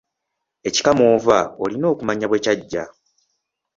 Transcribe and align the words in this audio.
Ekika 0.67 0.91
mw’ova 0.97 1.39
olina 1.63 1.85
okumanya 1.93 2.25
bwe 2.27 2.43
kyajja. 2.43 2.83